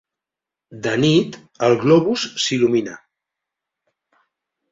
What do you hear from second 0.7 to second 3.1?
De nit el globus s'il·lumina.